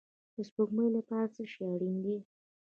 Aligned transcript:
د 0.35 0.37
سپوږمۍ 0.47 0.87
لپاره 0.97 1.27
څه 1.35 1.41
شی 1.51 1.61
اړین 1.73 1.95
دی؟ 2.03 2.17